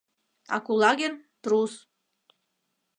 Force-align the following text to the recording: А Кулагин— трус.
А 0.55 0.57
Кулагин— 0.65 1.13
трус. 1.43 1.73